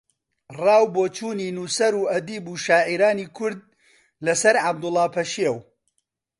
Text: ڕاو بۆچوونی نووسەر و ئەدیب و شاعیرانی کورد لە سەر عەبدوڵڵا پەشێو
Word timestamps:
ڕاو 0.61 0.85
بۆچوونی 0.93 1.53
نووسەر 1.57 1.93
و 1.97 2.03
ئەدیب 2.11 2.43
و 2.51 2.55
شاعیرانی 2.65 3.27
کورد 3.37 3.59
لە 4.25 4.33
سەر 4.41 4.55
عەبدوڵڵا 4.65 5.05
پەشێو 5.15 5.55